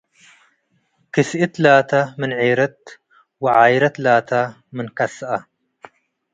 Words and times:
ክስእት 1.13 1.53
ላተ 1.63 1.91
ምን 2.19 2.31
ዔረት 2.39 2.79
ወዓይረት 3.43 3.95
ላተ 4.05 4.29
ምን 4.75 4.87
ከስአ 4.97 5.31